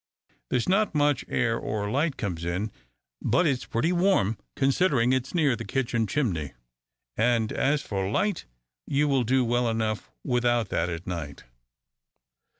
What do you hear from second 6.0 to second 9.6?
chimney; and as for light, you will do